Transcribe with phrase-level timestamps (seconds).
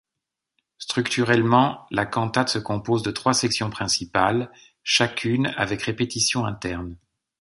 [0.79, 4.51] Structurellement, la cantate se compose de trois sections principales,
[4.83, 6.97] chacune avec répétition interne.